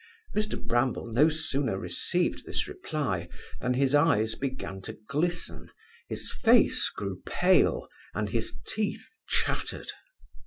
Mr 0.35 0.59
Bramble 0.59 1.05
no 1.05 1.29
sooner 1.29 1.77
received 1.77 2.43
this 2.43 2.67
reply, 2.67 3.29
than 3.59 3.75
his 3.75 3.93
eyes 3.93 4.33
began 4.33 4.81
to 4.81 4.93
glisten, 5.07 5.69
his 6.07 6.31
face 6.43 6.89
grew 6.89 7.21
pale, 7.23 7.87
and 8.15 8.29
his 8.29 8.57
teeth 8.65 9.07
chattered. 9.29 9.91